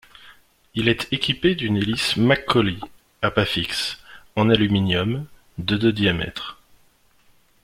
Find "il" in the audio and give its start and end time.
0.73-0.89